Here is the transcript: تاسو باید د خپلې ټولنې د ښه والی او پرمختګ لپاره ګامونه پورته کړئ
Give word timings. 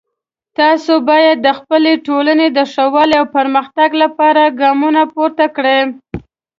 تاسو 0.59 0.93
باید 1.09 1.37
د 1.41 1.47
خپلې 1.59 1.93
ټولنې 2.07 2.47
د 2.57 2.59
ښه 2.71 2.85
والی 2.93 3.15
او 3.21 3.25
پرمختګ 3.37 3.89
لپاره 4.03 4.53
ګامونه 4.61 5.01
پورته 5.13 5.45
کړئ 5.55 5.79